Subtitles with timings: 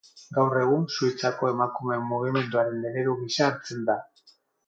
[0.35, 4.01] Gaur egun, Suitzako emakumeen mugimenduaren eredu gisa hartzen da.